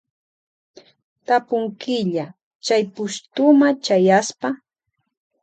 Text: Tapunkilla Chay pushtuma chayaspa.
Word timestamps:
Tapunkilla 1.25 2.25
Chay 2.65 2.83
pushtuma 2.93 3.67
chayaspa. 3.85 4.47